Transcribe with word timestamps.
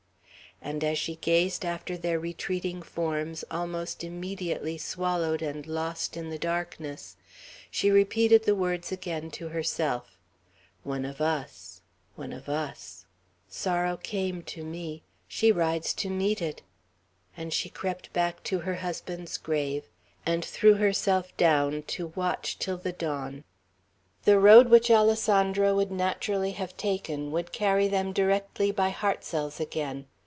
And 0.63 0.83
as 0.83 0.99
she 0.99 1.15
gazed 1.15 1.65
after 1.65 1.97
their 1.97 2.19
retreating 2.19 2.83
forms, 2.83 3.43
almost 3.49 4.03
immediately 4.03 4.77
swallowed 4.77 5.41
and 5.41 5.65
lost 5.65 6.15
in 6.15 6.29
the 6.29 6.37
darkness, 6.37 7.17
she 7.71 7.89
repeated 7.89 8.43
the 8.43 8.53
words 8.53 8.91
again 8.91 9.31
to 9.31 9.47
herself, 9.47 10.19
"One 10.83 11.03
of 11.03 11.19
us! 11.19 11.81
one 12.15 12.31
of 12.31 12.47
us! 12.47 13.07
Sorrow 13.49 13.97
came 13.97 14.43
to 14.53 14.63
me; 14.63 15.01
she 15.27 15.51
rides 15.51 15.95
to 15.95 16.11
meet 16.11 16.43
it!" 16.43 16.61
and 17.35 17.51
she 17.51 17.67
crept 17.67 18.13
back 18.13 18.43
to 18.43 18.59
her 18.59 18.75
husband's 18.75 19.39
grave, 19.39 19.85
and 20.27 20.45
threw 20.45 20.75
herself 20.75 21.35
down, 21.37 21.81
to 21.87 22.13
watch 22.15 22.59
till 22.59 22.77
the 22.77 22.93
dawn. 22.93 23.45
The 24.25 24.37
road 24.39 24.67
which 24.69 24.91
Alessandro 24.91 25.75
would 25.75 25.91
naturally 25.91 26.51
have 26.51 26.77
taken 26.77 27.31
would 27.31 27.51
carry 27.51 27.87
them 27.87 28.13
directly 28.13 28.69
by 28.69 28.91
Hartsel's 28.91 29.59
again. 29.59 30.05